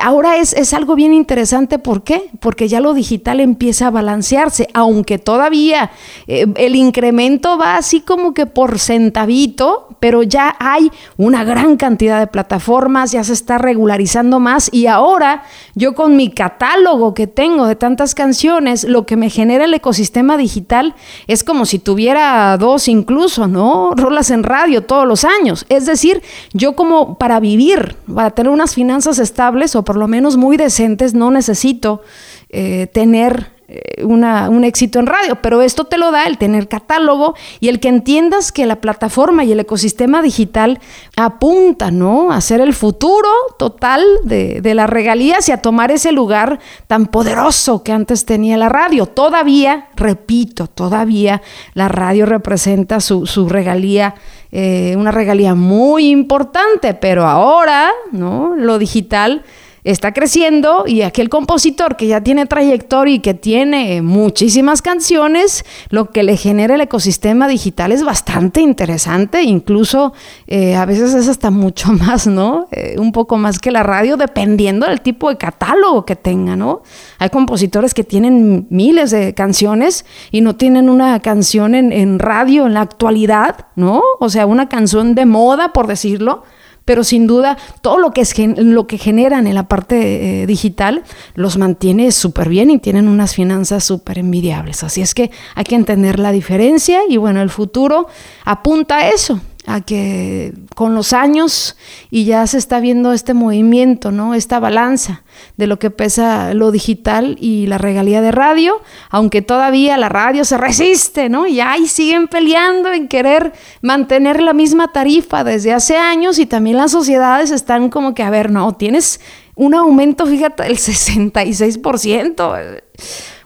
ahora 0.00 0.36
es, 0.38 0.52
es, 0.52 0.74
algo 0.74 0.94
bien 0.94 1.12
interesante. 1.12 1.78
¿Por 1.78 2.02
qué? 2.02 2.30
Porque 2.40 2.68
ya 2.68 2.80
lo 2.80 2.94
digital 2.94 3.40
empieza 3.40 3.86
a 3.86 3.90
balancearse, 3.90 4.68
aunque 4.74 5.18
todavía 5.18 5.90
eh, 6.26 6.46
el 6.56 6.76
incremento 6.76 7.58
va 7.58 7.76
así 7.76 8.00
como 8.00 8.34
que 8.34 8.46
por 8.46 8.78
centavito, 8.78 9.88
pero 10.00 10.22
ya 10.22 10.56
hay 10.58 10.90
una 11.16 11.44
gran 11.44 11.76
cantidad 11.76 12.18
de 12.18 12.26
plataformas, 12.26 13.12
ya 13.12 13.24
se 13.24 13.32
está 13.32 13.58
regularizando 13.58 14.40
más 14.40 14.68
y 14.72 14.86
ahora 14.86 15.44
yo 15.74 15.94
con 15.94 16.16
mi 16.16 16.30
catálogo 16.30 17.14
que 17.14 17.26
tengo 17.26 17.66
de 17.66 17.76
tantas 17.76 18.14
canciones, 18.14 18.84
lo 18.84 19.06
que 19.06 19.16
me 19.16 19.30
genera 19.30 19.64
el 19.64 19.74
ecosistema 19.74 20.36
digital 20.36 20.94
es 21.26 21.44
como 21.44 21.66
si 21.66 21.78
tuviera 21.78 22.56
dos 22.58 22.88
incluso, 22.88 23.46
¿no? 23.46 23.92
Rolas 23.94 24.30
en 24.30 24.42
radio 24.42 24.82
todos 24.84 25.06
los 25.06 25.24
años. 25.24 25.66
Es 25.68 25.86
decir, 25.86 26.22
yo 26.52 26.74
como 26.74 27.18
para 27.18 27.40
vivir, 27.40 27.96
para 28.12 28.30
tener 28.30 28.50
unas 28.50 28.74
finanzas 28.74 29.18
estables, 29.18 29.75
o 29.76 29.84
por 29.84 29.96
lo 29.96 30.08
menos 30.08 30.36
muy 30.36 30.56
decentes, 30.56 31.14
no 31.14 31.30
necesito 31.30 32.02
eh, 32.48 32.88
tener 32.92 33.56
eh, 33.68 34.04
una, 34.04 34.48
un 34.48 34.62
éxito 34.62 35.00
en 35.00 35.06
radio, 35.06 35.42
pero 35.42 35.60
esto 35.60 35.86
te 35.86 35.98
lo 35.98 36.12
da 36.12 36.26
el 36.26 36.38
tener 36.38 36.68
catálogo 36.68 37.34
y 37.58 37.68
el 37.68 37.80
que 37.80 37.88
entiendas 37.88 38.52
que 38.52 38.64
la 38.64 38.76
plataforma 38.76 39.42
y 39.42 39.50
el 39.50 39.58
ecosistema 39.58 40.22
digital 40.22 40.78
apunta, 41.16 41.90
¿no? 41.90 42.30
A 42.30 42.40
ser 42.40 42.60
el 42.60 42.74
futuro 42.74 43.28
total 43.58 44.04
de, 44.22 44.60
de 44.60 44.74
las 44.74 44.88
regalías 44.88 45.48
y 45.48 45.52
a 45.52 45.62
tomar 45.62 45.90
ese 45.90 46.12
lugar 46.12 46.60
tan 46.86 47.06
poderoso 47.06 47.82
que 47.82 47.90
antes 47.90 48.24
tenía 48.24 48.56
la 48.56 48.68
radio. 48.68 49.06
Todavía, 49.06 49.88
repito, 49.96 50.68
todavía 50.68 51.42
la 51.74 51.88
radio 51.88 52.24
representa 52.24 53.00
su, 53.00 53.26
su 53.26 53.48
regalía 53.48 54.14
eh, 54.52 54.94
una 54.96 55.10
regalía 55.10 55.54
muy 55.54 56.08
importante, 56.08 56.94
pero 56.94 57.26
ahora, 57.26 57.90
¿no? 58.12 58.54
Lo 58.56 58.78
digital 58.78 59.42
está 59.86 60.12
creciendo 60.12 60.82
y 60.84 61.02
aquel 61.02 61.28
compositor 61.28 61.96
que 61.96 62.08
ya 62.08 62.20
tiene 62.20 62.46
trayectoria 62.46 63.14
y 63.14 63.18
que 63.20 63.34
tiene 63.34 64.02
muchísimas 64.02 64.82
canciones, 64.82 65.64
lo 65.90 66.10
que 66.10 66.24
le 66.24 66.36
genera 66.36 66.74
el 66.74 66.80
ecosistema 66.80 67.46
digital 67.46 67.92
es 67.92 68.04
bastante 68.04 68.60
interesante, 68.60 69.44
incluso 69.44 70.12
eh, 70.48 70.74
a 70.74 70.84
veces 70.86 71.14
es 71.14 71.28
hasta 71.28 71.52
mucho 71.52 71.92
más, 71.92 72.26
¿no? 72.26 72.66
Eh, 72.72 72.96
un 72.98 73.12
poco 73.12 73.38
más 73.38 73.60
que 73.60 73.70
la 73.70 73.84
radio, 73.84 74.16
dependiendo 74.16 74.86
del 74.86 75.00
tipo 75.00 75.30
de 75.30 75.38
catálogo 75.38 76.04
que 76.04 76.16
tenga, 76.16 76.56
¿no? 76.56 76.82
Hay 77.18 77.30
compositores 77.30 77.94
que 77.94 78.02
tienen 78.02 78.66
miles 78.70 79.12
de 79.12 79.34
canciones 79.34 80.04
y 80.32 80.40
no 80.40 80.56
tienen 80.56 80.90
una 80.90 81.20
canción 81.20 81.76
en, 81.76 81.92
en 81.92 82.18
radio 82.18 82.66
en 82.66 82.74
la 82.74 82.80
actualidad, 82.80 83.68
¿no? 83.76 84.02
O 84.18 84.28
sea, 84.30 84.46
una 84.46 84.68
canción 84.68 85.14
de 85.14 85.26
moda, 85.26 85.72
por 85.72 85.86
decirlo 85.86 86.42
pero 86.86 87.04
sin 87.04 87.26
duda 87.26 87.58
todo 87.82 87.98
lo 87.98 88.12
que, 88.12 88.22
es, 88.22 88.34
lo 88.56 88.86
que 88.86 88.96
generan 88.96 89.46
en 89.46 89.54
la 89.54 89.68
parte 89.68 90.42
eh, 90.42 90.46
digital 90.46 91.02
los 91.34 91.58
mantiene 91.58 92.10
súper 92.12 92.48
bien 92.48 92.70
y 92.70 92.78
tienen 92.78 93.08
unas 93.08 93.34
finanzas 93.34 93.84
súper 93.84 94.18
envidiables. 94.18 94.82
Así 94.82 95.02
es 95.02 95.12
que 95.12 95.30
hay 95.54 95.64
que 95.64 95.74
entender 95.74 96.18
la 96.18 96.32
diferencia 96.32 97.00
y 97.06 97.18
bueno, 97.18 97.42
el 97.42 97.50
futuro 97.50 98.06
apunta 98.44 98.96
a 98.98 99.08
eso 99.10 99.40
a 99.66 99.80
que 99.80 100.54
con 100.74 100.94
los 100.94 101.12
años 101.12 101.76
y 102.10 102.24
ya 102.24 102.46
se 102.46 102.56
está 102.56 102.78
viendo 102.78 103.12
este 103.12 103.34
movimiento, 103.34 104.12
¿no? 104.12 104.34
Esta 104.34 104.60
balanza 104.60 105.24
de 105.56 105.66
lo 105.66 105.78
que 105.78 105.90
pesa 105.90 106.54
lo 106.54 106.70
digital 106.70 107.36
y 107.40 107.66
la 107.66 107.76
regalía 107.76 108.22
de 108.22 108.30
radio, 108.30 108.80
aunque 109.10 109.42
todavía 109.42 109.96
la 109.96 110.08
radio 110.08 110.44
se 110.44 110.56
resiste, 110.56 111.28
¿no? 111.28 111.48
Y 111.48 111.60
ahí 111.60 111.88
siguen 111.88 112.28
peleando 112.28 112.92
en 112.92 113.08
querer 113.08 113.52
mantener 113.82 114.40
la 114.40 114.52
misma 114.52 114.92
tarifa 114.92 115.42
desde 115.42 115.72
hace 115.72 115.96
años 115.96 116.38
y 116.38 116.46
también 116.46 116.76
las 116.76 116.92
sociedades 116.92 117.50
están 117.50 117.90
como 117.90 118.14
que, 118.14 118.22
a 118.22 118.30
ver, 118.30 118.52
no, 118.52 118.72
tienes 118.74 119.20
un 119.56 119.74
aumento, 119.74 120.26
fíjate, 120.26 120.62
del 120.62 120.76
66% 120.76 122.82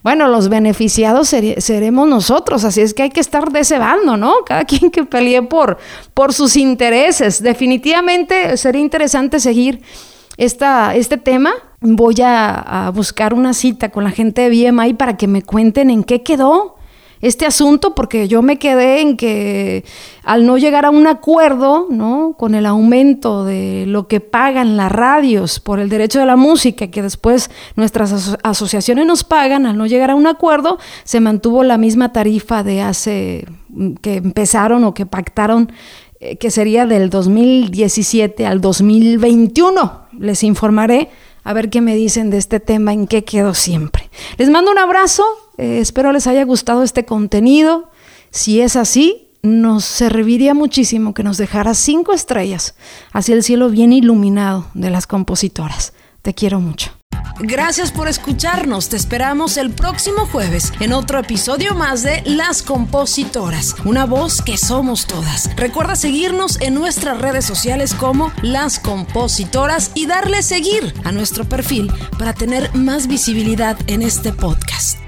bueno, 0.02 0.28
los 0.28 0.48
beneficiados 0.48 1.28
seremos 1.28 2.08
nosotros, 2.08 2.64
así 2.64 2.80
es 2.80 2.94
que 2.94 3.02
hay 3.02 3.10
que 3.10 3.20
estar 3.20 3.52
de 3.52 3.60
ese 3.60 3.78
bando, 3.78 4.16
¿no? 4.16 4.36
Cada 4.46 4.64
quien 4.64 4.90
que 4.90 5.04
pelee 5.04 5.42
por, 5.42 5.78
por 6.14 6.32
sus 6.32 6.56
intereses. 6.56 7.42
Definitivamente 7.42 8.56
sería 8.56 8.80
interesante 8.80 9.40
seguir 9.40 9.82
esta, 10.38 10.94
este 10.94 11.18
tema. 11.18 11.52
Voy 11.80 12.16
a, 12.22 12.90
buscar 12.94 13.34
una 13.34 13.54
cita 13.54 13.90
con 13.90 14.04
la 14.04 14.10
gente 14.10 14.48
de 14.48 14.70
BMI 14.70 14.94
para 14.94 15.16
que 15.16 15.26
me 15.26 15.42
cuenten 15.42 15.90
en 15.90 16.02
qué 16.02 16.22
quedó 16.22 16.76
este 17.20 17.46
asunto 17.46 17.94
porque 17.94 18.28
yo 18.28 18.42
me 18.42 18.58
quedé 18.58 19.00
en 19.00 19.16
que 19.16 19.84
al 20.24 20.46
no 20.46 20.58
llegar 20.58 20.86
a 20.86 20.90
un 20.90 21.06
acuerdo, 21.06 21.86
¿no? 21.90 22.34
Con 22.38 22.54
el 22.54 22.66
aumento 22.66 23.44
de 23.44 23.84
lo 23.86 24.08
que 24.08 24.20
pagan 24.20 24.76
las 24.76 24.90
radios 24.90 25.60
por 25.60 25.80
el 25.80 25.88
derecho 25.88 26.18
de 26.18 26.26
la 26.26 26.36
música, 26.36 26.88
que 26.88 27.02
después 27.02 27.50
nuestras 27.76 28.38
asociaciones 28.42 29.06
nos 29.06 29.24
pagan, 29.24 29.66
al 29.66 29.76
no 29.76 29.86
llegar 29.86 30.10
a 30.10 30.14
un 30.14 30.26
acuerdo, 30.26 30.78
se 31.04 31.20
mantuvo 31.20 31.62
la 31.62 31.78
misma 31.78 32.12
tarifa 32.12 32.62
de 32.62 32.80
hace 32.80 33.46
mm, 33.68 33.94
que 33.94 34.16
empezaron 34.16 34.84
o 34.84 34.94
que 34.94 35.06
pactaron 35.06 35.72
eh, 36.20 36.36
que 36.36 36.50
sería 36.50 36.84
del 36.84 37.08
2017 37.08 38.46
al 38.46 38.60
2021. 38.60 40.08
Les 40.18 40.42
informaré 40.42 41.08
a 41.44 41.52
ver 41.54 41.70
qué 41.70 41.80
me 41.80 41.94
dicen 41.94 42.28
de 42.28 42.36
este 42.36 42.60
tema, 42.60 42.92
en 42.92 43.06
qué 43.06 43.24
quedo 43.24 43.54
siempre. 43.54 44.10
Les 44.36 44.50
mando 44.50 44.70
un 44.70 44.78
abrazo, 44.78 45.24
eh, 45.60 45.80
espero 45.80 46.12
les 46.12 46.26
haya 46.26 46.44
gustado 46.44 46.82
este 46.82 47.04
contenido. 47.04 47.90
Si 48.30 48.60
es 48.60 48.76
así, 48.76 49.28
nos 49.42 49.84
serviría 49.84 50.54
muchísimo 50.54 51.14
que 51.14 51.22
nos 51.22 51.36
dejara 51.36 51.74
cinco 51.74 52.12
estrellas 52.12 52.74
hacia 53.12 53.34
el 53.34 53.42
cielo 53.42 53.68
bien 53.68 53.92
iluminado 53.92 54.66
de 54.74 54.90
las 54.90 55.06
compositoras. 55.06 55.92
Te 56.22 56.34
quiero 56.34 56.60
mucho. 56.60 56.92
Gracias 57.38 57.90
por 57.90 58.08
escucharnos. 58.08 58.88
Te 58.88 58.96
esperamos 58.96 59.56
el 59.56 59.70
próximo 59.70 60.26
jueves 60.26 60.72
en 60.80 60.92
otro 60.92 61.18
episodio 61.18 61.74
más 61.74 62.02
de 62.02 62.22
Las 62.26 62.62
Compositoras, 62.62 63.76
una 63.84 64.04
voz 64.04 64.42
que 64.42 64.58
somos 64.58 65.06
todas. 65.06 65.54
Recuerda 65.56 65.96
seguirnos 65.96 66.60
en 66.60 66.74
nuestras 66.74 67.18
redes 67.18 67.44
sociales 67.44 67.94
como 67.94 68.32
Las 68.42 68.78
Compositoras 68.78 69.90
y 69.94 70.06
darle 70.06 70.42
seguir 70.42 70.94
a 71.04 71.12
nuestro 71.12 71.46
perfil 71.46 71.90
para 72.18 72.34
tener 72.34 72.74
más 72.74 73.06
visibilidad 73.06 73.78
en 73.86 74.02
este 74.02 74.32
podcast. 74.32 74.98